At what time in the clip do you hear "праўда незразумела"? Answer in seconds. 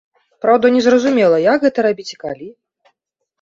0.45-1.37